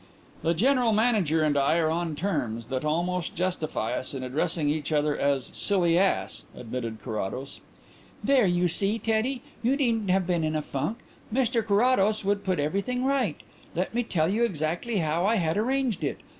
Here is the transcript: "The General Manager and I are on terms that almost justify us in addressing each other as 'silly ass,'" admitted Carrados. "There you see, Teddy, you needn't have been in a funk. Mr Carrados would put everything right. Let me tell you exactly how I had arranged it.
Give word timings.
"The 0.41 0.55
General 0.55 0.93
Manager 0.93 1.43
and 1.43 1.55
I 1.55 1.77
are 1.77 1.91
on 1.91 2.15
terms 2.15 2.69
that 2.69 2.83
almost 2.83 3.35
justify 3.35 3.93
us 3.93 4.15
in 4.15 4.23
addressing 4.23 4.67
each 4.67 4.91
other 4.91 5.15
as 5.15 5.51
'silly 5.53 5.95
ass,'" 5.95 6.45
admitted 6.57 7.03
Carrados. 7.03 7.59
"There 8.23 8.47
you 8.47 8.67
see, 8.67 8.97
Teddy, 8.97 9.43
you 9.61 9.75
needn't 9.77 10.09
have 10.09 10.25
been 10.25 10.43
in 10.43 10.55
a 10.55 10.63
funk. 10.63 10.97
Mr 11.31 11.63
Carrados 11.63 12.25
would 12.25 12.43
put 12.43 12.59
everything 12.59 13.05
right. 13.05 13.37
Let 13.75 13.93
me 13.93 14.01
tell 14.01 14.27
you 14.27 14.43
exactly 14.43 14.97
how 14.97 15.23
I 15.27 15.35
had 15.35 15.55
arranged 15.55 16.03
it. 16.03 16.21